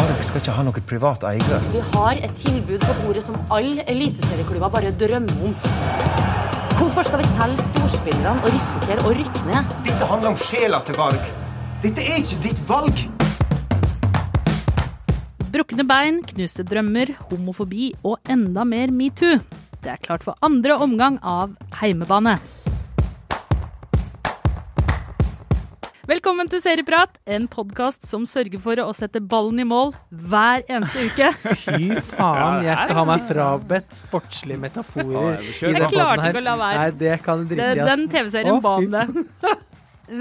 [0.00, 1.64] Varg skal ikke ha noe privat eier.
[1.74, 5.56] Vi har et tilbud på bordet som alle eliteserieklubber bare drømmer om.
[6.78, 9.74] Hvorfor skal vi selge storspillerne og risikere å rykke ned?
[9.84, 11.26] Dette handler om sjela til Varg.
[11.84, 13.02] Dette er ikke ditt valg.
[15.52, 19.36] Brukne bein, knuste drømmer, homofobi og enda mer metoo.
[19.84, 22.38] Det er klart for andre omgang av Heimebane.
[26.10, 31.04] Velkommen til Serieprat, en podkast som sørger for å sette ballen i mål hver eneste
[31.06, 31.28] uke.
[31.62, 35.38] Fy faen, jeg skal ha meg frabedt sportslige metaforer.
[35.38, 36.80] i Jeg den klarte ikke å la være.
[36.80, 37.86] Nei, det kan du drite i.
[37.92, 39.04] Den TV-serien ba om det.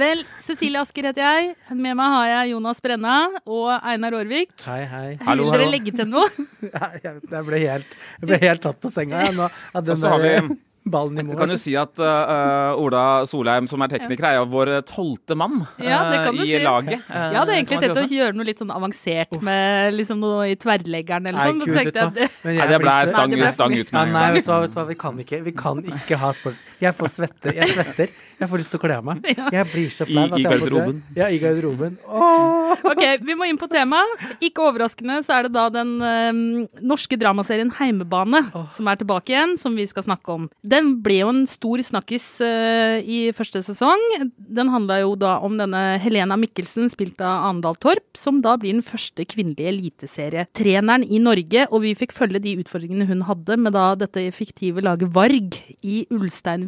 [0.04, 1.56] Vel, Cecilie Asker heter jeg.
[1.74, 3.18] Med meg har jeg Jonas Brenna
[3.50, 4.54] og Einar Aarvik.
[4.68, 5.08] Hei, hei.
[5.26, 6.30] Vil dere legge til noe?
[6.70, 9.48] Jeg, jeg, ble helt, jeg ble helt tatt på senga jeg, nå.
[9.80, 10.60] Og så har vi-
[10.92, 11.36] ballen i mål.
[11.36, 15.38] Du kan jo si at uh, Ola Solheim, som er tekniker, er jo vår tolvte
[15.40, 16.64] mann Ja, det kan uh, du i si.
[16.64, 17.06] laget.
[17.10, 20.50] Uh, det er egentlig tenkt si å gjøre noe litt sånn avansert med liksom noe
[20.54, 22.12] i tverrleggeren eller noe sånn.
[22.44, 24.88] Men Nei, det ble stang, ut Ja, med nei, vet du, hva, vet du hva,
[24.90, 26.69] vi kan ikke Vi kan ikke ha sport.
[26.80, 27.52] Jeg får svette.
[27.56, 28.12] Jeg svetter.
[28.40, 29.26] Jeg får lyst til å kle av meg.
[29.28, 30.24] Jeg blir så flau.
[30.32, 31.02] I- i garderoben.
[31.18, 31.98] Ja, i garderoben.
[32.08, 32.56] Åh.
[32.88, 34.00] Ok, vi må inn på tema.
[34.40, 39.58] Ikke overraskende så er det da den øh, norske dramaserien Heimebane som er tilbake igjen,
[39.60, 40.46] som vi skal snakke om.
[40.64, 44.00] Den ble jo en stor snakkis øh, i første sesong.
[44.40, 48.78] Den handla jo da om denne Helena Mikkelsen, spilt av Andal Torp, som da blir
[48.78, 51.66] den første kvinnelige eliteserietreneren i Norge.
[51.74, 56.06] Og vi fikk følge de utfordringene hun hadde med da dette fiktive laget Varg i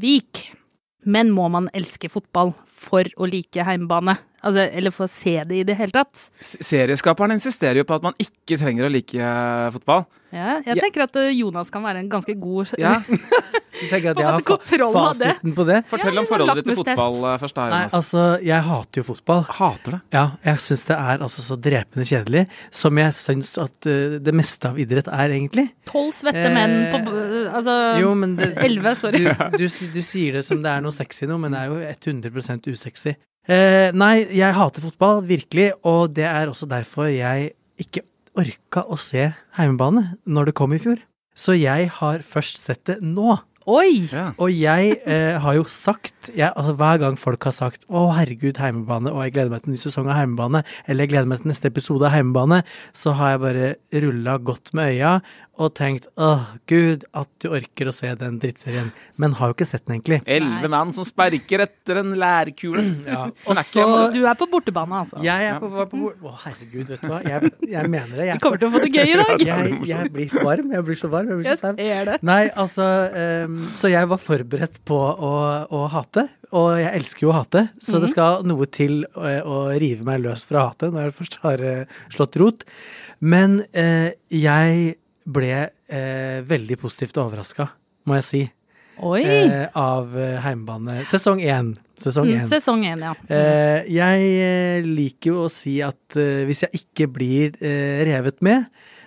[0.01, 0.51] Ulsteinvik.
[1.03, 4.17] Men må man elske fotball for å like heimbane?
[4.41, 6.13] Altså, eller for å se det i det hele tatt?
[6.41, 10.05] S- Serieskaperen insisterer jo på at man ikke trenger å like uh, fotball.
[10.31, 10.81] Ja, jeg Ja.
[10.85, 13.01] tenker at eh, Jonas kan være en ganske god Ja.
[13.81, 14.41] Du tenker at jeg har
[14.93, 15.79] fasiten på det?
[15.89, 17.55] Fortell Ja, om forholdet ditt til fotball uh, først.
[17.55, 17.93] da, Nei, Jonas.
[17.97, 19.41] altså, jeg hater jo fotball.
[19.57, 19.99] Hater det.
[20.13, 24.33] Ja, jeg syns det er altså så drepende kjedelig, som jeg syns at uh, det
[24.37, 25.67] meste av idrett er, egentlig.
[25.89, 27.01] Tolv svette menn på
[27.59, 29.23] Altså Jo, men det, Elleve, sorry.
[29.25, 31.81] Du, du, du sier det som det er noe sexy nå, men det er jo
[32.21, 33.15] 100 usexy.
[33.49, 38.03] Eh, nei, jeg hater fotball, virkelig, og det er også derfor jeg ikke
[38.37, 41.01] orka å se heimebane når det kom i fjor.
[41.35, 43.39] Så jeg har først sett det nå.
[43.69, 44.07] Oi!
[44.09, 44.31] Ja.
[44.41, 48.57] Og jeg eh, har jo sagt jeg, altså Hver gang folk har sagt 'Å, herregud,
[48.61, 51.41] heimebane', og 'jeg gleder meg til en ny sesong av Heimebane', eller 'jeg gleder meg
[51.41, 52.63] til neste episode av Heimebane',
[52.93, 55.21] så har jeg bare rulla godt med øya
[55.61, 59.67] og tenkt 'Åh, gud, at du orker å se den drittserien', men har jo ikke
[59.67, 60.21] sett den egentlig.
[60.25, 62.81] Elleve mann som sparker etter en lærkule.
[63.11, 63.29] Ja.
[63.45, 65.21] Og så Du er på bortebane, altså.
[65.21, 66.17] Jeg er på, var på bort...
[66.21, 67.21] Å, herregud, vet du hva.
[67.25, 68.25] Jeg, jeg mener det.
[68.29, 69.45] Jeg, Vi kommer til å få det gøy i dag.
[69.45, 70.71] jeg, jeg blir varm.
[70.71, 71.27] Jeg blir så varm.
[71.29, 71.75] Jeg blir Jeg så flau.
[71.77, 72.17] ser det.
[72.23, 75.33] Nei, altså ehm, Så jeg var forberedt på å,
[75.71, 78.01] å hate, og jeg elsker jo å hate, så mm.
[78.03, 81.63] det skal noe til å, å rive meg løs fra hatet når jeg først har
[81.65, 82.65] eh, slått rot.
[83.23, 84.97] Men eh, jeg
[85.31, 87.69] ble eh, veldig positivt overraska,
[88.09, 88.43] må jeg si,
[89.01, 91.01] eh, av eh, heimebane.
[91.09, 91.75] Sesong én.
[92.01, 92.47] Sesong Mm.
[92.49, 93.13] Sesong én, ja.
[93.29, 98.41] Eh, jeg eh, liker jo å si at eh, hvis jeg ikke blir eh, revet
[98.41, 98.99] med, eh,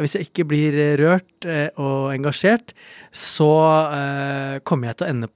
[0.00, 2.74] hvis jeg ikke blir eh, rørt eh, og engasjert,
[3.12, 3.50] så
[3.90, 5.30] eh, kommer jeg til å ende,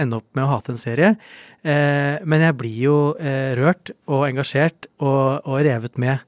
[0.00, 1.14] ende opp med å hate en serie.
[1.62, 6.18] Eh, men jeg blir jo eh, rørt og engasjert og, og revet med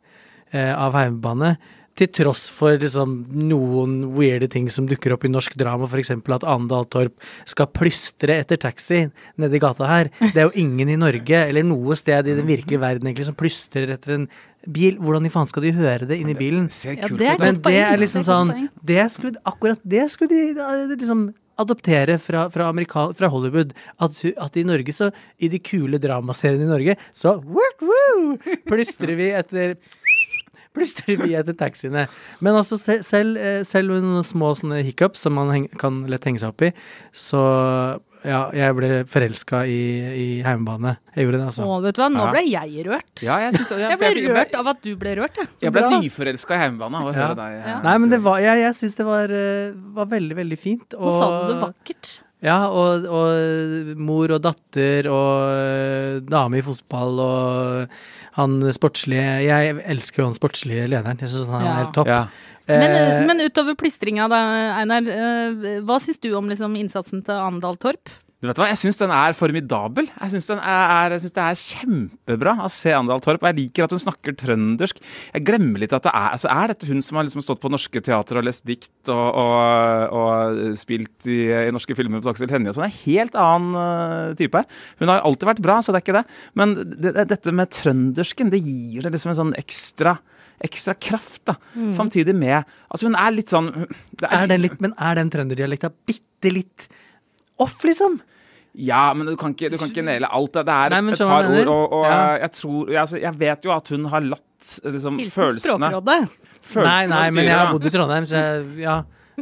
[0.52, 1.56] eh, av heimebane.
[1.98, 6.14] Til tross for liksom, noen weirde ting som dukker opp i norsk drama, f.eks.
[6.16, 9.02] at Andal Torp skal plystre etter taxi
[9.40, 10.08] nedi gata her.
[10.22, 13.36] Det er jo ingen i Norge, eller noe sted i den virkelige verden egentlig, som
[13.36, 14.26] plystrer etter en
[14.64, 14.96] bil.
[15.02, 16.70] Hvordan i faen skal de høre det inni bilen?
[16.88, 17.38] Ja, det er.
[17.42, 21.28] Men det er liksom sånn det skulle, Akkurat det skulle de eh, liksom
[21.60, 23.72] adoptere fra, fra, Amerika, fra Hollywood.
[24.00, 28.38] At, at i Norge, så I de kule dramaseriene i Norge, så woo,
[28.68, 29.76] plystrer vi etter
[30.72, 32.06] Plystrer vi etter taxiene.
[32.40, 36.40] Men altså, selv, eh, selv noen små sånne hiccups som man heng, kan lett henge
[36.40, 36.72] seg opp i,
[37.12, 37.42] så
[38.22, 39.78] ja, jeg ble forelska i,
[40.14, 40.92] i heimebane.
[41.16, 41.64] Jeg gjorde det, altså.
[41.66, 42.30] Å, vet du hva, nå Ja.
[42.30, 43.22] ble jeg rørt.
[43.26, 45.48] Ja, jeg, synes, jeg, Jeg ble jeg, jeg, rørt av at du ble rørt, jeg.
[45.64, 47.18] jeg ble nyforelska i heimebane av å Ja.
[47.18, 47.56] høre deg.
[47.58, 47.76] Ja.
[47.76, 50.94] eh, Nei, men det var, jeg, jeg syns det var, eh, var veldig, veldig fint.
[50.94, 52.12] Nå sa du det vakkert.
[52.42, 57.92] Ja, og, og mor og datter og øh, dame i fotball og
[58.38, 61.20] han sportslige Jeg elsker jo han sportslige lederen.
[61.22, 61.76] Jeg syns han er Ja.
[61.84, 62.08] helt topp.
[62.10, 62.24] Ja.
[62.68, 64.38] Men, Eh, men utover plystringa da,
[64.80, 68.08] Einar, eh, hva syns du om liksom, innsatsen til Andal Torp?
[68.42, 70.08] Du vet hva, Jeg syns den er formidabel.
[70.10, 73.44] Jeg syns den er, det er kjempebra å se Andal Torp.
[73.46, 74.98] Jeg liker at hun snakker trøndersk.
[75.30, 77.70] Jeg glemmer litt at det er altså Er dette hun som har liksom stått på
[77.70, 82.50] norske teater og lest dikt og, og, og spilt i, i norske filmer på Aksel
[82.50, 82.88] Hennie og sånn?
[82.88, 84.64] En helt annen uh, type.
[84.98, 86.24] Hun har alltid vært bra, så det er ikke det.
[86.58, 90.16] Men det, det, dette med trøndersken, det gir det liksom en sånn ekstra
[90.62, 91.44] ekstra kraft.
[91.46, 91.56] da.
[91.94, 92.58] Samtidig med
[92.90, 93.70] Altså, hun er litt sånn
[94.18, 96.90] det Er den litt, men er den trønderdialekta bitte litt
[97.62, 98.20] off, liksom?
[98.72, 100.54] Ja, men du kan ikke, du kan ikke naile alt.
[100.56, 102.04] Det er Nei, et par ord, og, og.
[102.08, 102.20] Ja.
[102.40, 106.20] jeg tror jeg, altså, jeg vet jo at hun har latt liksom, Hilsen følelsene Språkrådet.
[106.62, 108.96] følelsene Nei, nei, men jeg har bodd i Trondheim, så jeg, ja.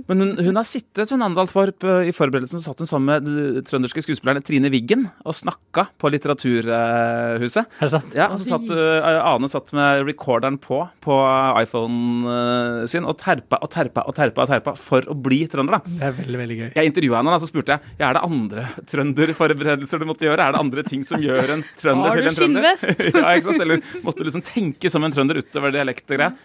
[0.06, 3.10] Men hun, hun har sittet hun Andal Torp, eh, i forberedelsen så satt hun sammen
[3.10, 7.66] med den trønderske skuespilleren Trine Wiggen og snakka på Litteraturhuset.
[7.80, 8.14] Er det sant?
[8.16, 11.16] Ja, og så satt eh, Ane satt med recorderen på på
[11.60, 15.80] iPhonen eh, sin og terpa og terpa og terpa og terpa for å bli trønder.
[15.80, 15.96] da.
[16.00, 16.68] Det er veldig, veldig gøy.
[16.78, 20.46] Jeg intervjua henne, da, så spurte jeg ja, er det andre trønderforberedelser du måtte gjøre.
[20.46, 22.70] Er det andre ting som gjør en trønder til en trønder?
[22.70, 23.16] Har du skinnvest?
[23.22, 23.66] ja, ikke sant?
[23.66, 26.38] Eller måtte du liksom tenke som en trønder utover dialekt og greier?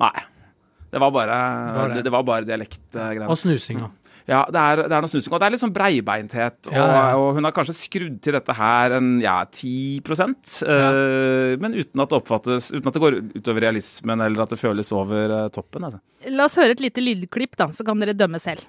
[0.00, 0.14] Nei.
[0.90, 1.38] Det var bare,
[1.76, 2.00] var det.
[2.00, 2.04] det.
[2.08, 3.28] Det, var bare dialektgreier.
[3.30, 3.90] Og snusinga.
[4.30, 5.32] Ja, det er, det er noe snusing.
[5.34, 6.58] Og det er litt sånn breibeinthet.
[6.70, 7.04] Og, Ja, ja.
[7.18, 12.12] og hun har kanskje skrudd til dette her en ja, 10 eh, Men uten at
[12.12, 15.88] det oppfattes Uten at det går utover realismen eller at det føles over uh, toppen.
[15.88, 16.02] Altså.
[16.30, 18.62] La oss høre et lite lydklipp, da, så kan dere dømme selv.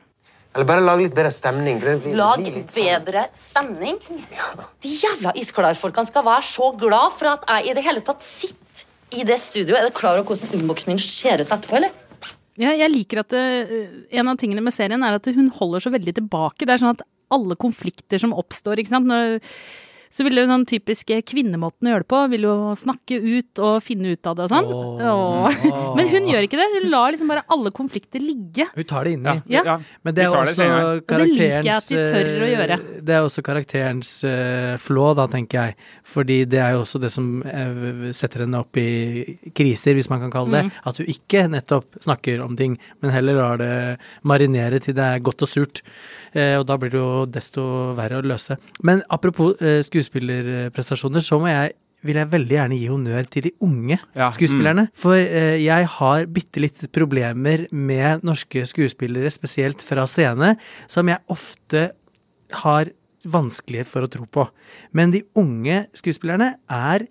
[0.52, 1.78] Eller bare lag litt bedre stemning.
[1.80, 4.00] blir- Lag blir litt sånn- bedre stemning.
[4.82, 8.88] De jævla isklarfolkene skal være så glad for at jeg i det hele tatt sitter
[9.12, 9.80] i det studioet.
[9.80, 11.92] Er du klar over hvordan innboksen min ser ut etterpå, eller?
[12.60, 13.44] Ja, jeg liker at det,
[14.12, 16.66] En av tingene med serien er at hun holder så veldig tilbake.
[16.66, 19.08] Det er sånn at alle konflikter som oppstår ikke sant?
[19.08, 19.40] Når,
[20.12, 23.62] så vil det jo sånn typiske kvinnemåten å gjøre det på, vil jo snakke ut
[23.64, 24.68] og finne ut av det og sånn.
[25.08, 25.60] Åh.
[25.98, 26.68] Men hun gjør ikke det.
[26.76, 28.68] Hun lar liksom bare alle konflikter ligge.
[28.76, 29.36] Hun tar det inni.
[29.52, 29.78] Ja.
[30.04, 32.78] Men det er også det også det liker jeg karakterens at de tør å gjøre.
[32.82, 35.78] eh, Det er også karakterens uh, flå, da, tenker jeg.
[36.12, 40.26] Fordi det er jo også det som uh, setter henne opp i kriser, hvis man
[40.26, 40.64] kan kalle det.
[40.68, 40.74] Mm.
[40.92, 43.74] At hun ikke nettopp snakker om ting, men heller lar det
[44.28, 45.84] marinere til det er godt og surt.
[46.36, 47.64] Uh, og da blir det jo desto
[47.98, 48.56] verre å løse.
[48.56, 48.76] det.
[48.88, 53.52] Men apropos eh, skuespillerprestasjoner, så må jeg vil jeg veldig gjerne gi honnør til de
[53.62, 54.36] unge Ja, mm.
[54.38, 54.88] skuespillerne.
[54.98, 60.56] For eh, jeg har bitte litt problemer med norske skuespillere, spesielt fra scene,
[60.90, 61.92] som jeg ofte
[62.64, 62.90] har
[63.22, 64.48] vanskelig for å tro på.
[64.98, 67.06] Men de unge skuespillerne er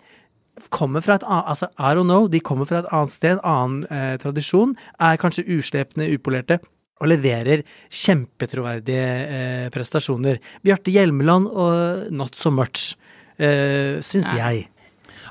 [0.69, 3.47] kommer fra et annet altså, I don't know, de kommer fra et annet sted, en
[3.47, 6.59] annen eh, tradisjon, er kanskje uslepne, upolerte.
[7.01, 10.37] Og leverer kjempetroverdige eh, prestasjoner.
[10.61, 12.93] Bjarte Hjelmeland og Not So Much,
[13.41, 14.67] eh, syns jeg.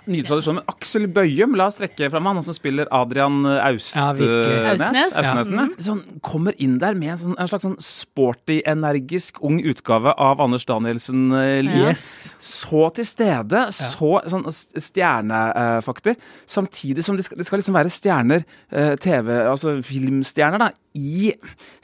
[0.07, 0.63] Nye tradisjoner.
[0.63, 5.13] Men Aksel Bøyum, la oss trekke fram han som spiller Adrian Aust, Ja, eh, Austnes.
[5.13, 5.67] Nes, Ja.
[5.91, 10.41] Sånn, kommer inn der med en, sånn, en slags sånn sporty, energisk, ung utgave av
[10.41, 11.89] Anders Danielsen eh, Lie.
[11.91, 12.35] Yes.
[12.41, 16.17] Så til stede, så sånn stjernefaktor.
[16.49, 21.31] Samtidig som de skal, de skal liksom være stjerner, eh, TV, altså filmstjerner, da, i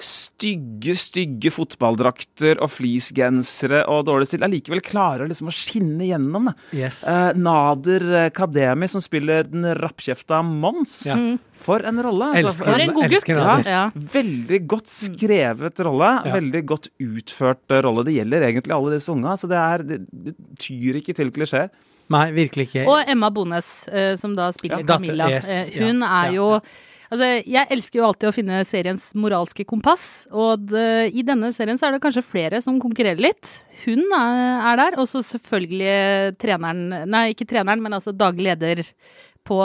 [0.03, 4.43] stygge, stygge fotballdrakter og fleecegensere og dårlig stil.
[4.47, 6.55] Allikevel klarer liksom å skinne gjennom, da.
[6.77, 7.05] Yes.
[7.07, 8.06] Eh, Nader
[8.37, 10.97] Kademi, som spiller den rappkjefta Mons.
[11.09, 11.17] Ja.
[11.67, 12.29] For en rolle!
[12.37, 12.53] altså.
[12.53, 13.67] Elsker For en god gutt.
[13.67, 13.83] Ja.
[14.13, 16.11] Veldig godt skrevet rolle.
[16.27, 16.35] Ja.
[16.37, 18.05] Veldig godt utført rolle.
[18.07, 19.37] Det gjelder egentlig alle disse unga.
[19.41, 21.71] Så det, er, det, det tyr ikke til klisjeer.
[22.13, 22.85] Nei, virkelig ikke.
[22.87, 25.27] Og Emma Bones, eh, som da spiller Ja, Camilla.
[25.33, 26.51] yes, Eh, hun er ja, jo.
[27.11, 31.79] Altså, jeg elsker jo alltid å finne seriens moralske kompass, og det, i denne serien
[31.79, 33.61] så er det kanskje flere som konkurrerer litt.
[33.85, 34.43] Hun er,
[34.73, 38.83] er der, og så selvfølgelig treneren Nei, ikke treneren, men altså daglig leder
[39.47, 39.59] på,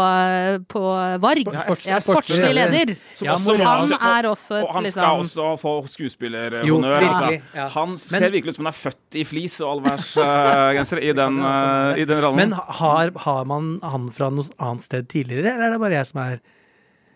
[0.70, 0.82] på
[1.24, 1.42] Varg.
[1.42, 2.92] Sport- sports- ja, sportslig leder.
[3.26, 6.98] Ja, også- Han altså, er også et og han skal liksom også få skuespillerhonnør.
[7.08, 7.42] Altså.
[7.56, 7.68] ja.
[7.74, 11.40] Han Men- ser virkelig ut som han er født i flis og allværsgenser i, den,
[11.42, 12.36] uh, i den rollen.
[12.38, 16.08] Men har, har man han fra noe annet sted tidligere, eller er det bare jeg
[16.14, 16.40] som er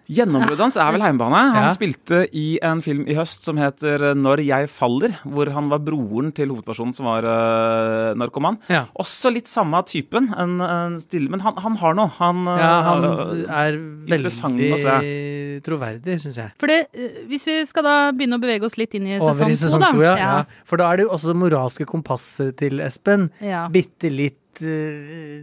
[0.05, 1.41] Gjennombruddet hans er vel heimebane.
[1.55, 1.73] Han Ja.
[1.73, 6.31] spilte i en film i høst som heter 'Når jeg faller', hvor han var broren
[6.33, 8.59] til hovedpersonen som var uh, narkoman.
[8.69, 8.85] Ja.
[8.99, 12.11] Også litt samme typen, en, en stille, men han, han har noe.
[12.19, 13.03] Han, eh, Ja, han
[13.49, 14.31] er veldig
[15.65, 16.51] troverdig, syns jeg.
[16.61, 19.79] For det, eh, hvis vi skal da begynne å bevege oss litt inn i sesong
[19.79, 19.91] to, da.
[19.91, 20.15] to, ja.
[20.19, 20.33] ja.
[20.67, 23.29] For da er det jo også det moralske kompasset til Espen.
[23.43, 23.67] Ja.
[23.73, 25.39] Bitte litt eh,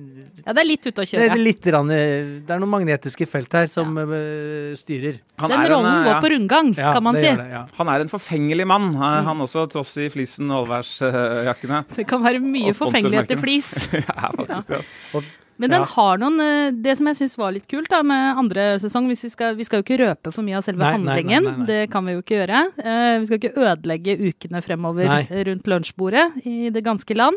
[0.46, 1.38] ja, det er litt ute å det, er kjøre.
[1.42, 5.18] litt rann, eh, det er noen magnetiske felt her som eh, styrer.
[5.42, 6.20] han Den er en, rollen eh, går ja.
[6.24, 7.28] på rundgang, Ja, kan man det si.
[7.30, 7.64] gjør det, ja.
[7.78, 11.84] Han er en forfengelig mann, eh, han også, tross i flisen og allværsjakkene.
[11.98, 13.70] Det kan være mye forfengelighet i flis.
[14.00, 14.82] ja, faktisk det.
[14.82, 15.24] altså.
[15.62, 15.86] Men den Ja.
[15.94, 16.38] har noen
[16.82, 19.66] Det som jeg syns var litt kult da med andre sesong hvis Vi skal, vi
[19.68, 21.44] skal jo ikke røpe for mye av selve Nei, nei, nei, handlingen.
[21.44, 21.66] nei, nei.
[21.68, 22.62] Det kan vi jo ikke gjøre.
[22.80, 25.42] Uh, vi skal ikke ødelegge ukene fremover Nei.
[25.50, 27.36] rundt lunsjbordet i det ganske land.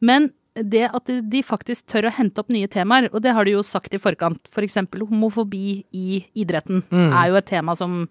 [0.00, 3.52] Men det at de- faktisk tør å hente opp nye temaer, og det har de
[3.52, 4.74] jo sagt i forkant, f.eks.
[4.90, 7.12] For homofobi i idretten Mm.
[7.12, 8.08] er jo et tema som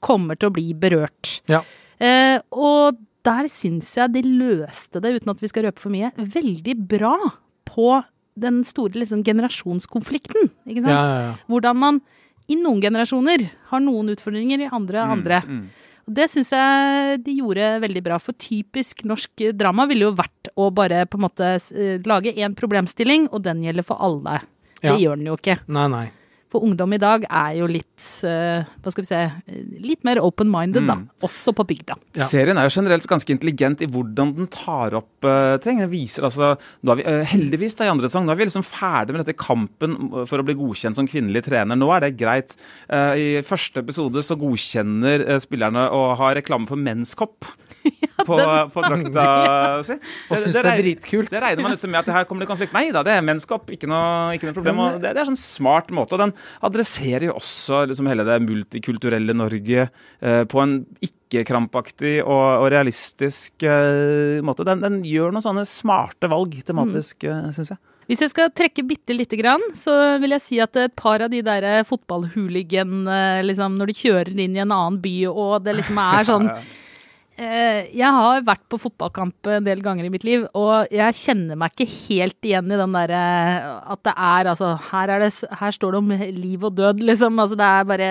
[0.00, 1.40] kommer til å bli berørt.
[1.48, 1.62] Ja.
[2.00, 6.12] Eh, og der syns jeg de løste det, uten at vi skal røpe for mye,
[6.16, 7.16] veldig bra
[7.66, 8.04] på
[8.38, 10.50] den store liksom, generasjonskonflikten.
[10.66, 10.94] Ikke sant?
[10.94, 11.34] Ja, ja, ja.
[11.48, 12.00] Hvordan man
[12.48, 15.42] i noen generasjoner har noen utfordringer, i andre andre.
[15.44, 18.18] Og Det syns jeg de gjorde veldig bra.
[18.22, 22.56] For typisk norsk drama ville jo vært å bare på en måte eh, lage én
[22.58, 24.40] problemstilling, og den gjelder for alle.
[24.80, 24.94] Ja.
[24.94, 25.60] Det gjør den jo ikke.
[25.70, 26.06] Nei, nei.
[26.50, 29.20] For ungdom i dag er jo litt eh, Hva skal vi se
[29.84, 30.96] Litt mer open-minded, da.
[31.26, 31.96] Også på bygda.
[32.18, 32.26] Ja.
[32.26, 35.80] Serien er jo generelt ganske intelligent i hvordan den tar opp uh, ting.
[35.82, 36.52] Den viser altså,
[36.84, 39.22] nå er vi, uh, Heldigvis da i andre sesong, nå er vi liksom ferdig med
[39.24, 39.96] dette kampen
[40.28, 41.78] for å bli godkjent som kvinnelig trener.
[41.78, 42.56] Nå er det greit.
[42.90, 47.48] Uh, I første episode så godkjenner eh, spillerne å ha reklame for menskopp.
[48.28, 48.36] På,
[48.74, 49.26] på drakta
[49.86, 49.96] si.
[50.28, 51.30] Og syns det er dritkult.
[51.32, 52.74] Det regner man liksom med at det her kommer det konflikt.
[52.76, 54.82] Nei da, det er menskopp, ikke noe, ikke noe problem.
[54.84, 56.16] Og det, det er sånn smart måte.
[56.16, 56.34] Og den
[56.66, 63.64] adresserer jo også liksom hele det multikulturelle Norge eh, på en ikke-krampaktig og, og realistisk
[63.64, 64.68] eh, måte.
[64.68, 67.54] Den, den gjør noen sånne smarte valg tematisk, mm.
[67.56, 67.82] syns jeg.
[68.10, 71.30] Hvis jeg skal trekke bitte lite grann, så vil jeg si at et par av
[71.30, 75.78] de der fotballhooligan, eh, liksom, når de kjører inn i en annen by og det
[75.78, 76.89] liksom er sånn Eh,
[77.38, 81.72] Jeg har vært på fotballkamp en del ganger i mitt liv, og jeg kjenner meg
[81.72, 83.20] ikke helt igjen i den derre
[83.94, 85.30] at det er altså her, er det,
[85.62, 87.40] her står det om liv og død, liksom.
[87.40, 88.10] Altså det er bare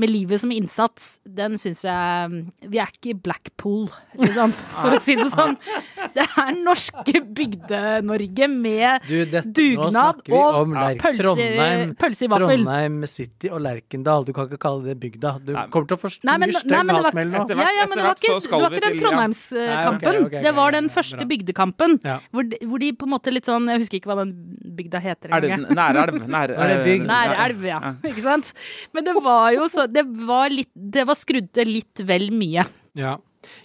[0.00, 2.40] med livet som innsats, den syns jeg
[2.72, 3.88] Vi er ikke i Blackpool,
[4.18, 5.56] liksom, for å si det sånn.
[6.14, 12.64] Det er norske Bygde-Norge med Du, dette, dugnad og pølse, Trondheim, pølse i vaffel.
[12.64, 14.24] Trondheim City og Lerkendal.
[14.26, 15.34] Du kan ikke kalle det bygda.
[15.44, 15.66] Du Nei.
[15.72, 17.42] kommer til å forstyrre Nei, men, stygg nei, men det var, hatmeld nå.
[17.44, 18.98] Etter ja, hvert- ja, men det var ikke, det var ikke den.
[19.04, 20.08] Trondheimskampen.
[20.08, 21.98] Okay, okay, ok, det var den ja, første bygdekampen.
[22.08, 22.16] Ja.
[22.32, 24.34] Hvor, de, hvor de på en måte litt sånn Jeg husker ikke hva den
[24.80, 25.76] bygda heter Er det engang.
[25.76, 26.18] nærelv?
[26.30, 27.06] Nær, det bygd?
[27.10, 27.80] Nærelv, ja.
[28.10, 28.52] Ikke sant?
[28.96, 32.66] Men det var jo så Det var litt Det var skrudd til litt vel mye.
[32.98, 33.16] Ja.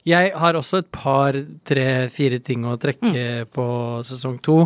[0.08, 1.36] Jeg har også et par,
[1.68, 3.66] tre, fire ting å trekke på
[4.08, 4.62] sesong to.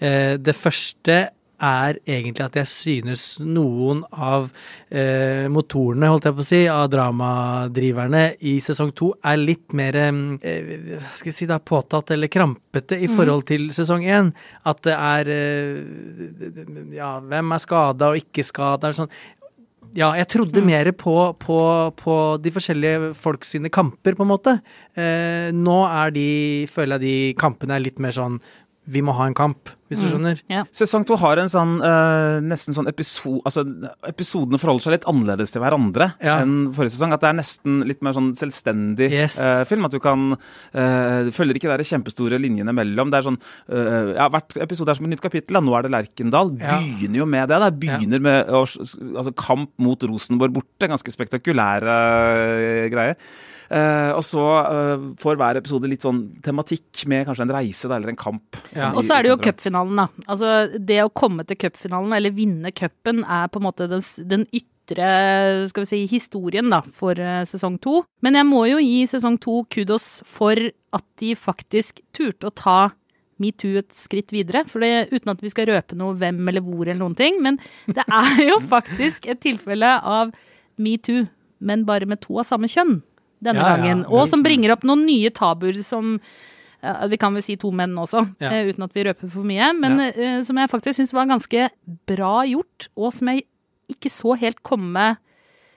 [0.00, 1.18] Eh, det første
[1.62, 4.48] er egentlig at jeg synes noen av
[4.90, 9.96] eh, motorene, holdt jeg på å si, av dramadriverne i sesong to er litt mer
[9.96, 14.32] eh, skal jeg si da, påtatt eller krampete i forhold til sesong én.
[14.68, 18.92] At det er eh, Ja, hvem er skada og ikke skada?
[18.96, 19.10] Sånn.
[19.96, 21.58] Ja, jeg trodde mer på, på,
[21.96, 24.58] på de forskjellige folk sine kamper, på en måte.
[24.98, 26.28] Eh, nå er de,
[26.72, 28.40] føler jeg de kampene er litt mer sånn
[28.86, 30.40] Vi må ha en kamp, hvis du skjønner.
[30.50, 30.64] Ja.
[30.74, 33.62] Sesong to har en sånn uh, nesten sånn episode Altså,
[34.08, 36.40] episodene forholder seg litt annerledes til hverandre Ja.
[36.42, 37.14] enn forrige sesong.
[37.14, 39.38] At det er nesten litt mer sånn selvstendig Yes.
[39.38, 39.86] uh, film.
[39.86, 43.12] At du kan uh, Du følger ikke de kjempestore linjene mellom.
[43.12, 43.40] Det er sånn
[44.16, 45.58] Ja, hvert episode er som et nytt kapittel.
[45.62, 46.54] Nå er det Lerkendal.
[46.60, 46.78] Ja.
[46.82, 47.60] Begynner jo med det.
[47.62, 50.88] Det Begynner med å, altså, kamp mot Rosenborg borte.
[50.90, 51.98] Ganske spektakulære
[52.46, 53.20] eh, greier.
[53.66, 57.96] Uh, og så uh, får hver episode litt sånn tematikk med kanskje en reise da,
[57.98, 58.58] eller en kamp.
[58.76, 58.92] Ja.
[58.92, 59.48] Og så er det jo sentrum.
[59.76, 60.08] Cupfinalen, da.
[60.26, 64.46] Altså, det å komme til cupfinalen, eller vinne cupen, er på en måte den, den
[64.52, 68.04] ytre skal vi si, historien da, for eh, sesong to.
[68.22, 70.54] Men jeg må jo gi sesong to kudos for
[70.96, 72.90] at de faktisk turte å ta
[73.42, 74.64] metoo et skritt videre.
[74.66, 77.40] For det, uten at vi skal røpe noe hvem eller hvor eller noen ting.
[77.44, 80.32] Men det er jo faktisk et tilfelle av
[80.80, 81.26] metoo,
[81.60, 83.00] men bare med to av samme kjønn
[83.44, 83.76] denne Ja, ja.
[83.76, 84.06] gangen.
[84.08, 86.24] Og som bringer opp noen nye tabuer som ja,
[87.10, 88.50] Vi kan vel si to menn også, Ja.
[88.52, 89.72] eh, uten at vi røper for mye.
[89.78, 91.68] Men eh, som jeg faktisk syns var ganske
[92.06, 93.44] bra gjort, og som jeg
[93.92, 95.16] ikke så helt komme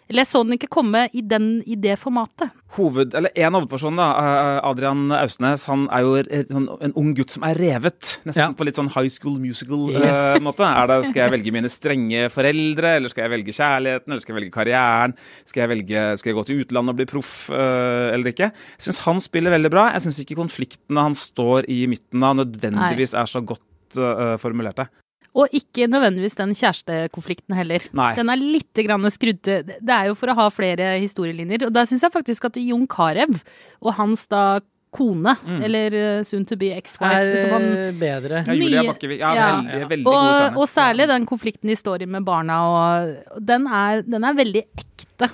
[0.09, 2.49] Eller jeg så den ikke komme i, den, i det formatet.
[2.73, 6.15] hoved, eller En hovedperson, da, eh, Adrian Austnes, han er jo
[6.49, 8.17] sånn, en ung gutt som er revet.
[8.25, 8.47] Nesten Ja.
[8.53, 10.01] på litt sånn high school musical-måte.
[10.01, 10.59] Yes.
[10.59, 14.41] er Skal jeg velge mine strenge foreldre, eller skal jeg velge kjærligheten, eller skal jeg
[14.41, 15.13] velge karrieren?
[15.45, 18.49] Skal jeg, velge, skal jeg gå til utlandet og bli proff, eh, eller ikke?
[18.49, 19.91] Jeg syns han spiller veldig bra.
[19.93, 24.89] Jeg syns ikke konfliktene han står i midten av, nødvendigvis er så godt eh, formulerte.
[25.37, 27.85] Og ikke nødvendigvis den kjærestekonflikten heller.
[27.95, 28.09] Nei.
[28.17, 31.67] Den er litt grann skrudd til Det er jo for å ha flere historielinjer.
[31.67, 33.37] Og da syns jeg faktisk at Jon Carew
[33.79, 34.59] og hans da
[34.89, 38.41] kone, eller uh, soon to be ex-wife Er som han eh, bedre.
[38.47, 39.21] Ja, Julia Bakkevik.
[39.21, 39.49] Ja, ja.
[39.61, 43.45] veldig, veldig god og, og særlig den konflikten de står i med barna, og og
[43.45, 45.29] den er, den er veldig ekte.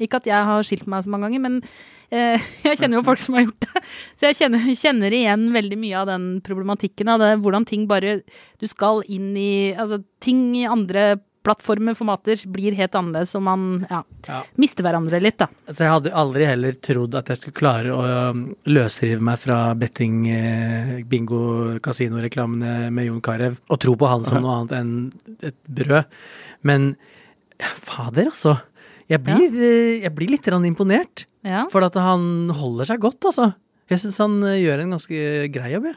[0.00, 1.60] Ikke at jeg har skilt meg så mange ganger, men
[2.10, 3.84] eh, jeg kjenner jo folk som har gjort det.
[4.18, 8.20] Så jeg kjenner, kjenner igjen veldig mye av den problematikken av det, hvordan ting bare
[8.60, 13.62] Du skal inn i Altså, ting i andre plattformer, formater, blir helt annerledes, og man
[13.88, 14.42] ja, Ja.
[14.60, 15.46] mister hverandre litt, da.
[15.70, 18.02] Altså, jeg hadde aldri heller trodd at jeg skulle klare å
[18.34, 24.28] um, løsrive meg fra betting, eh, bingo, kasinoreklamene med Jon Carew og tro på han
[24.28, 24.92] som noe annet enn
[25.48, 26.04] et brød.
[26.68, 26.90] Men
[27.56, 28.58] ja, fader, altså.
[29.10, 29.72] Jeg blir, ja.
[30.06, 31.26] jeg blir litt imponert.
[31.46, 31.64] Ja.
[31.72, 33.50] For at han holder seg godt, altså.
[33.90, 35.20] Jeg syns han eh, gjør en ganske
[35.50, 35.96] grei jobb, jeg.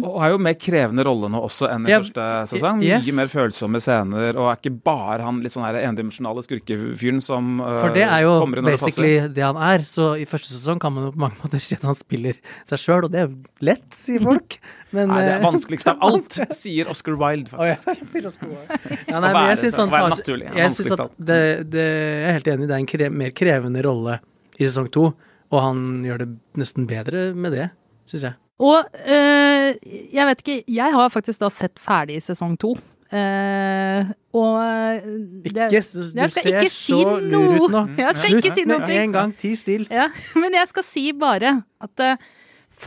[0.00, 2.24] Og er jo mer krevende rolle nå også enn i Ja, første
[2.54, 2.80] sesong.
[2.84, 3.08] yes.
[3.16, 7.82] Mer følsomme scener, og er ikke bare han litt sånn her endimensjonale skurkefyren som uh,
[7.82, 8.32] For det er jo
[8.64, 9.84] basically det det han er.
[9.88, 12.38] Så i første sesong kan man jo på mange måter si at han spiller
[12.70, 13.36] seg sjøl, og det er
[13.68, 14.56] lett, sier folk.
[14.94, 17.52] Men Nei, det er eh, vanskeligst av alt, sier Oscar Wilde.
[17.52, 17.76] Å, ja.
[17.76, 18.08] faktisk.
[18.14, 18.80] Sier Oscar Wilde.
[19.10, 21.40] Ja, nei, men jeg syns så- han tar naturlig, Jeg synes at det,
[21.74, 24.20] det, jeg er helt enig, det er en kre, mer krevende rolle
[24.56, 25.08] i sesong to,
[25.54, 26.28] og han gjør det
[26.60, 27.68] nesten bedre med det,
[28.10, 28.34] syns jeg.
[28.64, 29.68] Og øh,
[30.14, 32.74] jeg vet ikke Jeg har faktisk da sett ferdig sesong to.
[33.14, 35.04] Uh, og eh,
[35.44, 35.74] det, Ikke, du
[36.18, 37.82] jeg skal ser ikke si så lur ut nå.
[38.00, 38.96] Jeg skal ikke si med noe.
[39.04, 39.34] en gang.
[39.38, 39.84] Ti still.
[39.92, 40.08] Ja,
[40.42, 41.52] men jeg skal si bare
[41.84, 42.24] at uh,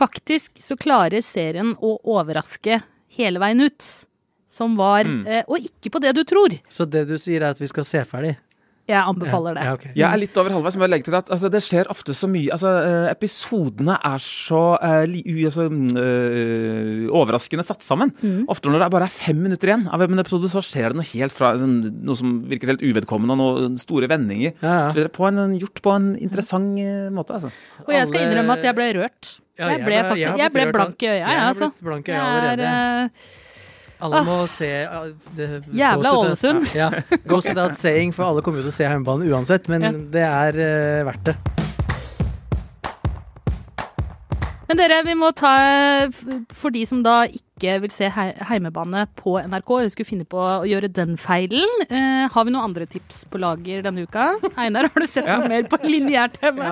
[0.00, 2.82] faktisk så klarer serien å overraske
[3.16, 3.88] hele veien ut.
[4.52, 5.22] Som var Mm.
[5.28, 6.58] uh, Og ikke på det du tror.
[6.68, 8.36] Så det du sier er at vi skal se ferdig?
[8.88, 9.64] Jeg anbefaler det.
[9.66, 9.90] Ja, okay.
[9.92, 12.28] Jeg er litt over halvveis, men jeg legger til at altså, det skjer ofte så
[12.30, 18.14] mye altså, eh, Episodene er så uh, li, altså, eh, overraskende satt sammen.
[18.22, 18.46] Mm.
[18.48, 21.10] Ofte når det bare er fem minutter igjen av en episode, så skjer det noe
[21.10, 21.76] helt fra sånn,
[22.08, 24.54] noe som virker helt uvedkommende, og noen store vendinger.
[24.62, 24.86] Ja, ja.
[24.88, 27.36] Så videre, på en, gjort på en interessant uh, måte.
[27.36, 27.52] Altså.
[27.84, 29.34] Og jeg skal innrømme at jeg ble rørt.
[29.58, 31.68] Ja, jeg ble, jeg faktisk, jeg ble blank i øya, jeg jeg, har altså.
[31.74, 33.46] blitt blank i øya Jeg er, allerede.
[34.00, 35.00] Alle må se ja,
[35.34, 36.68] det, Jævla Ålesund.
[36.76, 36.90] Ja,
[37.26, 39.90] goes without saying, for alle kommer jo til å se hjemmebane uansett, men Ja.
[40.14, 41.36] det er uh, verdt det.
[44.68, 45.52] Men dere, vi må ta
[46.52, 50.38] For de som da ikke vil se hei- heimebane på NRK, eller skulle finne på
[50.38, 54.38] å gjøre den feilen, eh, har vi noen andre tips på lager denne uka?
[54.56, 56.62] Einar, har du sett noe mer på lineær-TV?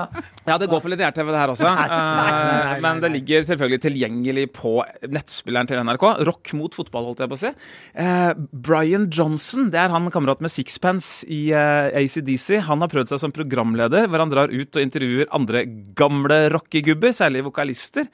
[0.47, 1.64] Ja, det går på lineær-TV det her også.
[1.76, 4.76] nei, nei, nei, Men det ligger selvfølgelig tilgjengelig på
[5.11, 6.07] nettspilleren til NRK.
[6.28, 7.52] Rock mot fotball, holdt jeg på å si.
[7.99, 12.61] Eh, Brian Johnson, det er han kamerat med Sixpence i eh, ACDC.
[12.69, 15.64] Han har prøvd seg som programleder, hvor han drar ut og intervjuer andre
[15.99, 18.07] gamle rockegubber, særlig vokalister.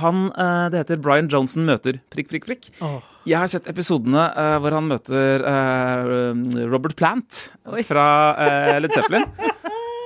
[0.00, 2.68] Han, eh, Det heter Brian Johnson møter prikk, prikk, prikk.
[2.80, 3.00] Oh.
[3.28, 7.82] Jeg har sett episodene eh, hvor han møter eh, Robert Plant Oi.
[7.86, 8.06] fra
[8.80, 9.26] Led Zeppelin.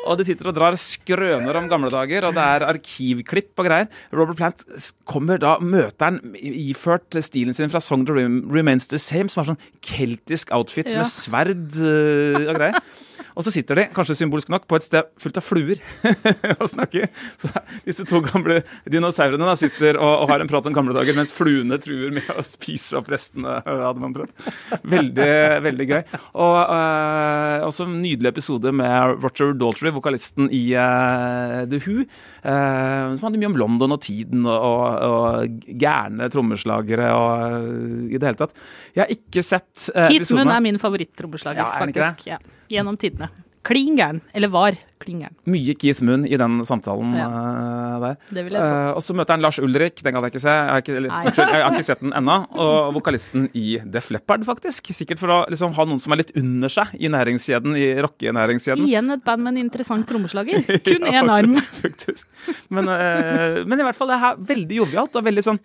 [0.07, 3.89] Og de sitter og drar skrøner om gamle dager, og det er arkivklipp og greier.
[4.15, 4.61] Robert Plant
[5.03, 9.43] kommer da, møter han iført stilen sin fra Song The Rem Remains The Same, som
[9.43, 11.01] er sånn keltisk outfit Ja.
[11.03, 12.79] med sverd og greier.
[13.37, 15.81] Og så sitter de, kanskje symbolsk nok, på et sted fullt av fluer
[16.61, 17.11] og snakker.
[17.43, 17.51] Så
[17.85, 21.35] disse to gamle dinosaurene da sitter og, og har en prat om gamle dager, mens
[21.37, 24.49] fluene truer med å spise opp restene hadde man prøvd.
[24.89, 25.29] Veldig,
[25.67, 26.01] veldig gøy.
[26.47, 32.07] Og uh, også en nydelig episode med Roger Daltrey, vokalisten i uh, The Who.
[32.41, 38.17] Uh, som handler mye om London og tiden og, og, og gærne trommeslagere og i
[38.17, 38.57] det hele tatt.
[38.97, 42.27] Jeg har ikke sett uh, Keith Moon er min favoritt-trommeslager, Ja, faktisk.
[42.31, 42.41] Ja,
[42.73, 43.31] gjennom tidene.
[43.67, 44.21] Klin gæren.
[44.37, 45.35] Eller var klin gæren.
[45.51, 47.27] Mye Keith Moon i den samtalen Ja.
[47.27, 48.17] uh, der.
[48.31, 48.77] Det vil jeg tro.
[48.77, 50.55] Eh, og så møter han Lars Ulrik, den gadd jeg ikke se.
[50.55, 52.37] Jeg har ikke, eller, jeg har ikke sett den ennå.
[52.55, 54.93] Og vokalisten i Def Leppard, faktisk.
[54.95, 58.87] Sikkert for å liksom, ha noen som er litt under seg i næringskjeden, i rockenæringskjeden.
[58.87, 60.63] Igjen et band med en interessant trommeslager.
[60.87, 61.59] Kun én arm.
[61.83, 62.29] Faktisk.
[62.71, 65.61] Men, uh, men i hvert fall det er veldig jovialt og veldig sånn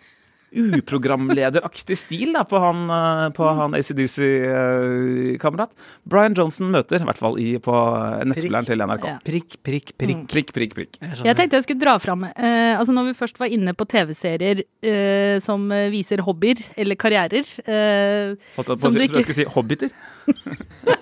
[0.52, 5.70] uprogramlederaktig stil da, på han, eh, på han ACDC-kamerat.
[6.04, 7.74] Brian Johnson møter, i hvert fall i, på
[8.28, 9.06] nettspilleren til NRK.
[9.08, 9.16] Ja.
[9.26, 10.24] Prikk, prikk, prikk.
[10.32, 10.98] Prikk, prikk, prikk.
[11.00, 11.22] Jeg.
[11.24, 14.62] Jeg tenkte jeg skulle dra fram eh, altså Når vi først var inne på TV-serier
[14.84, 18.98] eh, som eh, viser hobbyer eller karrierer eh, Holdt jeg på å si, du så
[18.98, 19.90] jeg ikke- skulle si hobbiter.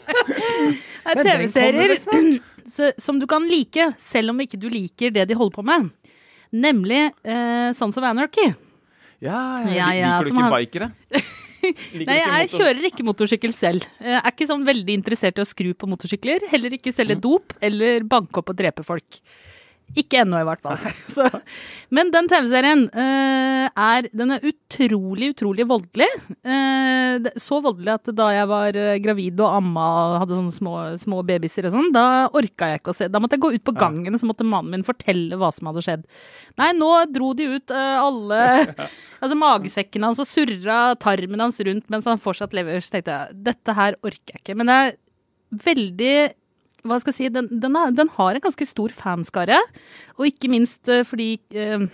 [1.10, 1.96] er TV-serier
[3.06, 5.90] som du kan like, selv om ikke du liker det de holder på med.
[6.50, 8.50] Nemlig eh, Sons of Anarchy.
[9.20, 10.92] Ja, ja, Ja, ja, Liker du ikke han- bikere?
[12.08, 13.84] Nei, jeg kjører ikke motorsykkel selv.
[14.00, 16.46] Jeg er ikke sånn veldig interessert i å skru på motorsykler.
[16.48, 17.20] Heller ikke selge Mm.
[17.20, 19.18] dop eller banke opp og drepe folk.
[19.98, 20.78] Ikke ennå, i hvert fall.
[21.16, 21.26] Så,
[21.90, 26.08] men den TV-serien uh, er Den er utrolig, utrolig voldelig.
[26.46, 30.74] Uh, så voldelig at da jeg var eh, gravid og amma og hadde sånne små,
[31.02, 32.04] små babyer og sånn, da
[32.38, 33.08] orka jeg ikke å se.
[33.10, 35.70] Da måtte jeg gå ut på gangen, og så måtte mannen min fortelle hva som
[35.70, 36.06] hadde skjedd.
[36.60, 38.40] Nei, nå dro de ut uh, alle
[39.20, 42.80] Altså magesekken hans og surra tarmen hans rundt mens han fortsatt lever.
[42.80, 44.56] Så tenkte jeg dette her orker jeg ikke.
[44.56, 44.94] Men det er
[45.66, 46.14] veldig
[46.84, 49.58] hva skal jeg si, den, den, er, den har en ganske stor fanskare.
[50.18, 51.88] Og ikke minst eh, fordi eh,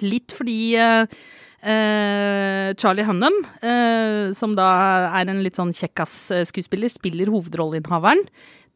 [0.00, 1.04] Litt fordi eh,
[2.80, 3.34] Charlie Hunnam,
[4.34, 4.68] som da
[5.20, 8.24] er en litt sånn kjekkas-skuespiller, spiller hovedrolleinnehaveren.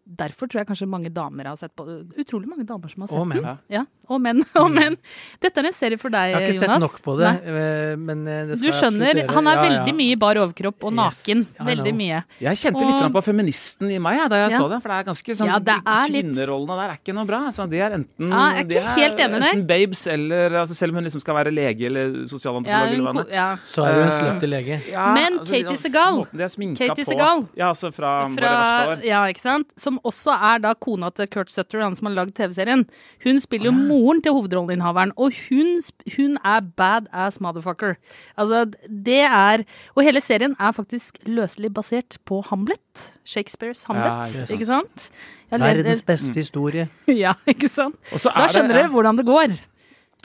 [0.06, 1.84] Derfor tror jeg kanskje mange damer har sett på.
[2.16, 3.42] Utrolig mange damer som har sett Og menn.
[3.42, 3.58] den.
[3.68, 4.44] Ja, og menn.
[4.54, 4.96] Og menn.
[5.42, 6.76] Dette er en serie for deg, Jeg har ikke Jonas.
[6.76, 7.56] sett nok på det, Nei.
[7.56, 9.68] eh, men eh, det Du skal Du skjønner, jeg han er Ja, ja.
[9.68, 11.42] veldig mye i bar overkropp og naken.
[11.42, 12.20] Yes, Veldig mye.
[12.40, 14.58] Jeg kjente Og- litt på feministen i meg da jeg Ja.
[14.60, 14.78] så det.
[14.82, 16.52] For det er ganske sånn Ja, det er litt- der
[16.86, 17.40] er ikke noe bra.
[17.50, 19.50] Altså, de er enten, Ja, jeg er ikke helt enig det.
[19.52, 23.02] enten babes eller altså, Selv om hun liksom skal være lege eller Ja, sosialantropolog eller
[23.02, 23.34] hva hun, det er.
[23.34, 23.56] ja.
[23.66, 24.80] Så er hun en Eh, slutty lege.
[24.92, 26.26] Ja, Men altså, Katie Segal.
[26.32, 27.04] er sminka Katie.
[27.04, 27.48] Segal.
[27.56, 29.04] Ja, altså fra, Fra, Våre verste år.
[29.04, 29.66] ja, ikke sant?
[29.76, 32.84] Som også er da kona til Kurt Sutter, han som har lagd TV-serien.
[33.24, 35.80] Hun spiller jo moren til hovedrolleinnehaveren, og hun,
[36.16, 37.94] hun er badass motherfucker.
[38.36, 43.12] Altså, det er Og hele serien er faktisk løselig basert på Hamlet.
[43.24, 45.10] Shakespeares Hamlet, Ja, ikke sant.
[45.50, 46.88] Verdens beste historie.
[47.08, 47.96] Ja, ikke sant?
[48.10, 48.82] Da skjønner det- ja.
[48.82, 49.56] dere hvordan det går.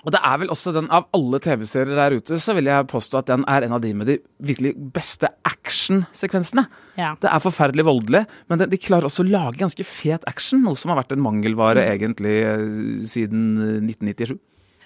[0.02, 3.20] Og det er vel også den av alle TV-serier der ute, så vil jeg påstå
[3.20, 6.64] at den er en av de med de virkelig beste actionsekvensene.
[6.98, 7.12] Ja.
[7.22, 10.90] Det er forferdelig voldelig, men de, klarer også å lage ganske fet action, noe som
[10.94, 11.92] har vært en mangelvare Mm.
[11.94, 14.40] egentlig eh, siden eh, 1997.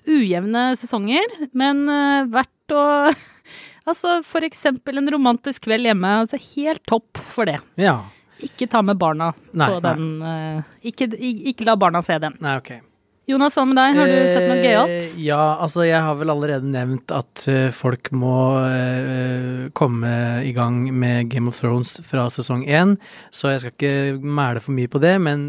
[0.06, 2.84] ujevne sesonger, men eh, verdt å
[3.86, 6.10] Altså for eksempel en romantisk kveld hjemme.
[6.23, 7.60] Altså helt topp for det.
[7.78, 7.99] Ja.
[8.41, 9.91] Ikke ta med barna Nei, på nei.
[9.91, 10.08] den.
[10.25, 11.08] eh, ikke,
[11.54, 12.34] ikke la barna se den.
[12.41, 12.71] Nei, ok.
[13.25, 13.95] Jonas, hva med deg?
[13.97, 14.91] Har du sett noe gøyalt?
[14.93, 20.11] Eh, Ja, altså jeg har vel allerede nevnt at eh, folk må eh, komme
[20.45, 22.97] i gang med Game of Thrones fra sesong én,
[23.33, 25.47] så jeg skal ikke mæle for mye på det, men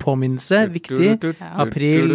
[0.00, 1.10] påminnelse, viktig.
[1.40, 2.10] April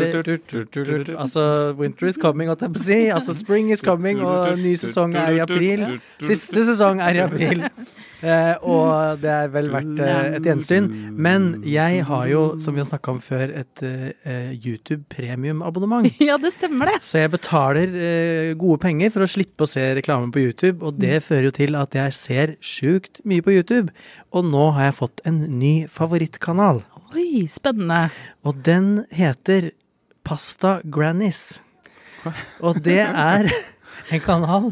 [1.18, 1.46] Altså,
[1.78, 3.00] winter is coming, holdt jeg på å si.
[3.14, 5.86] Altså, spring is coming, og ny sesong er i april.
[6.26, 7.66] Siste sesong er i april.
[8.24, 10.86] Eh, og det er vel verdt eh, et gjensyn.
[11.20, 16.08] Men jeg har jo, som vi har snakka om før, et eh, YouTube premium-abonnement.
[16.26, 17.02] Ja, det stemmer det.
[17.06, 20.98] Så jeg betaler eh, gode penger for å slippe å se reklame på YouTube, og
[21.02, 23.92] det fører jo til at jeg ser sjukt mye på YouTube.
[24.36, 26.82] Og nå har jeg fått en ny favorittkanal,
[27.16, 28.10] Oi, spennende.
[28.44, 29.70] og den heter
[30.26, 31.60] Pasta Grannies.
[32.66, 33.46] Og det er
[34.12, 34.68] en kanal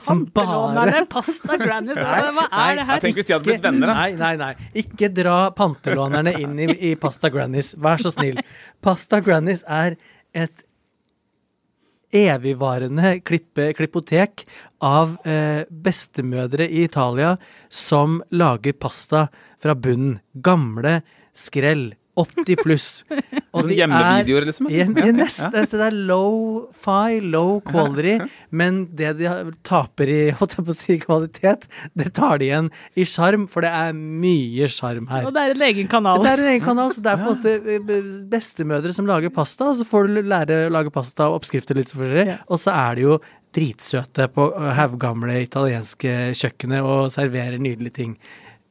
[0.00, 1.98] som bare pasta grannies.
[1.98, 3.02] Hva er det her?
[3.02, 3.96] Tenk hvis de hadde blitt venner, da.
[3.98, 4.70] Nei, nei, nei.
[4.84, 7.74] Ikke dra pantelånerne inn i, i Pasta Grannies.
[7.80, 8.40] Vær så snill.
[8.84, 9.98] Pasta Grannies er
[10.36, 10.64] et
[12.14, 14.46] evigvarende klippe, klippotek
[14.84, 17.34] av eh, bestemødre i Italia
[17.68, 19.26] som lager pasta
[19.60, 20.18] fra bunnen.
[20.32, 21.00] Gamle
[21.36, 21.90] skrell.
[22.18, 22.86] 80 pluss.
[23.54, 24.68] Og Sånn de hjemmevideoer, liksom?
[24.70, 28.18] Ja, de er nesten, Dette er low-fi, low quality,
[28.54, 29.30] men det de
[29.66, 31.64] taper i holdt jeg på å si, kvalitet,
[31.98, 32.68] det tar de igjen
[33.00, 35.26] i sjarm, for det er mye sjarm her.
[35.30, 36.22] Og det er en egen kanal.
[36.24, 39.32] Det er en egen kanal, så det er på en måte eh, bestemødre som lager
[39.34, 42.38] pasta, og så får du lære å lage pasta og oppskrifter litt forskjellig, Ja.
[42.52, 43.18] og så er det jo
[43.56, 44.44] dritsøte på
[44.76, 48.12] haugamle italienske kjøkkenet og serverer nydelige ting.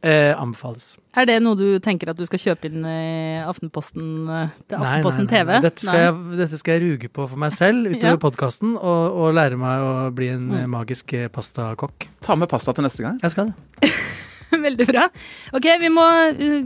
[0.08, 0.93] Eh, anbefales.
[1.17, 4.86] Er det noe du tenker at du skal kjøpe inn i Aftenposten, eh, til Nei,
[4.88, 5.52] Aftenposten nei, nei, TV?
[5.52, 5.62] nei.
[5.65, 6.04] Dette, skal Nei.
[6.06, 8.20] jeg, dette skal jeg ruge på for meg selv utover Ja.
[8.22, 10.56] podkasten, og, og lære meg å bli en Mm.
[10.62, 12.08] eh, magisk eh, pastakokk.
[12.24, 13.20] Ta med pasta til neste gang.
[13.26, 13.91] Jeg skal det.
[14.67, 15.10] Veldig bra.
[15.58, 16.06] Ok, vi må,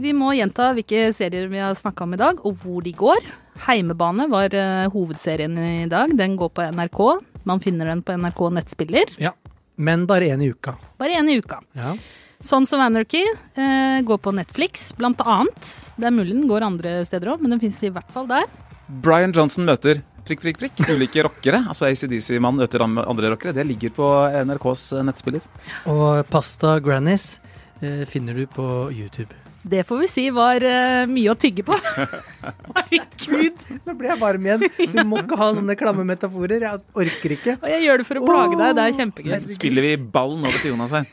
[0.04, 3.18] vi må gjenta hvilke serier vi har snakka om i dag, og hvor de går.
[3.66, 6.14] Heimebane var eh, hovedserien i dag.
[6.16, 7.00] Den går på NRK.
[7.48, 9.10] Man finner den på NRK nettspiller.
[9.18, 9.32] Ja.
[9.82, 10.76] Men bare én i uka.
[11.00, 11.58] Bare én i uka.
[11.74, 11.96] Ja.
[12.42, 13.22] Sons of Anarchy
[13.54, 15.68] eh, går på Netflix, blant annet.
[15.94, 18.48] Det er mulig den går andre steder òg, men den finnes i hvert fall der.
[19.02, 20.82] Brian Johnson møter prikk, prikk, prikk.
[20.90, 21.62] Ulike rockere.
[21.70, 23.54] Altså ACDC-mann møter andre rockere.
[23.54, 24.10] Det ligger på
[24.42, 25.46] NRKs nettspiller.
[25.90, 27.36] Og Pasta Grannies
[27.80, 29.41] eh, finner du på YouTube.
[29.62, 31.76] Det får vi si var uh, mye å tygge på.
[32.78, 33.60] Herregud.
[33.86, 34.64] Nå ble jeg varm igjen.
[34.90, 36.64] Du må ikke ha sånne klamme metaforer.
[36.66, 37.54] Jeg orker ikke.
[37.60, 38.74] Og jeg gjør det for å plage deg.
[38.78, 39.36] Det er kjempegøy.
[39.54, 41.06] Spiller vi ballen over til Jonas her.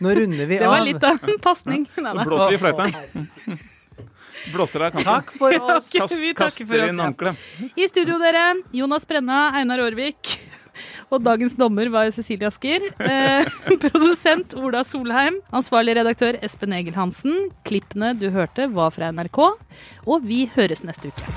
[0.00, 0.64] Nå runder vi av.
[0.64, 0.72] Det av.
[0.72, 1.86] var litt av en pasning.
[2.00, 2.88] Nå blåser vi i fløyta.
[4.52, 5.10] Blåser av kanten.
[5.10, 5.90] Takk for oss.
[5.92, 7.52] Kast, kaster inn håndkleet.
[7.76, 8.48] I studio, dere.
[8.74, 10.38] Jonas Brenna, Einar Aarvik.
[11.12, 12.86] Og dagens dommer var Cecilie Asker.
[12.96, 13.48] Eh,
[13.84, 15.42] produsent Ola Solheim.
[15.52, 17.50] Ansvarlig redaktør Espen Egil Hansen.
[17.68, 19.42] Klippene du hørte, var fra NRK.
[20.08, 21.28] Og vi høres neste uke.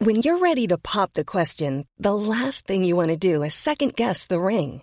[0.00, 3.52] When you're ready to pop the question, the last thing you want to do is
[3.52, 4.82] second guess the ring.